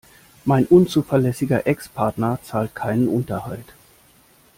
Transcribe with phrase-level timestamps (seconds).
[0.45, 3.71] Mein unzuverlässiger Ex-Partner zahlt keinen Unterhalt.